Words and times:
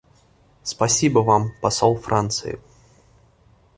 Спасибо 0.63 1.19
Вам, 1.19 1.51
посол 1.61 1.95
Франции. 1.95 2.59